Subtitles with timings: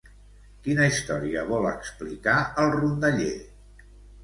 [0.67, 3.31] Quina història vol explicar el rondaller?